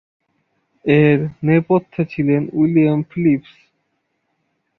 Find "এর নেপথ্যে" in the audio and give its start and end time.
0.85-2.03